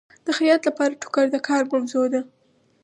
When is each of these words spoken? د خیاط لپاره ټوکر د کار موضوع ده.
د 0.25 0.27
خیاط 0.37 0.61
لپاره 0.67 0.99
ټوکر 1.01 1.25
د 1.31 1.35
کار 1.47 1.63
موضوع 1.73 2.05
ده. 2.13 2.21